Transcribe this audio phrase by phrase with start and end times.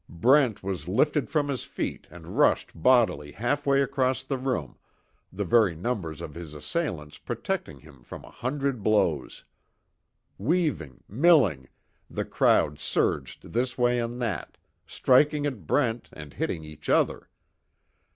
[0.09, 4.79] Brent was lifted from his feet and rushed bodily half way across the room,
[5.31, 9.45] the very numbers of his assailants protecting him from a hundred blows.
[10.39, 11.69] Weaving milling,
[12.09, 17.29] the crowd surged this way and that, striking at Brent, and hitting each other.